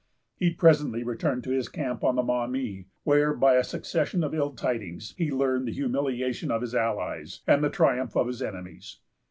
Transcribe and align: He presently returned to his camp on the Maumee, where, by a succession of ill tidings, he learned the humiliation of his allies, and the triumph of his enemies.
He 0.35 0.49
presently 0.51 1.03
returned 1.03 1.43
to 1.43 1.51
his 1.51 1.69
camp 1.69 2.03
on 2.03 2.15
the 2.15 2.23
Maumee, 2.23 2.87
where, 3.03 3.35
by 3.35 3.53
a 3.57 3.63
succession 3.63 4.23
of 4.23 4.33
ill 4.33 4.49
tidings, 4.55 5.13
he 5.15 5.29
learned 5.29 5.67
the 5.67 5.73
humiliation 5.73 6.49
of 6.49 6.61
his 6.63 6.73
allies, 6.73 7.41
and 7.45 7.63
the 7.63 7.69
triumph 7.69 8.17
of 8.17 8.25
his 8.25 8.41
enemies. 8.41 8.97